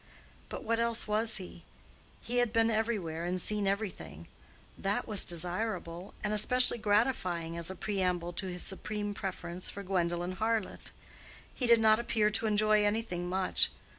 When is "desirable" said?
5.23-6.15